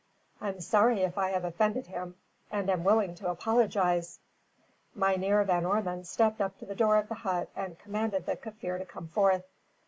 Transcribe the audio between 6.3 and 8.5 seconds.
up to the door of the hut and commanded the